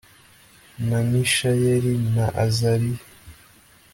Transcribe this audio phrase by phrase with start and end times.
[0.87, 3.03] na mishayeli na azariya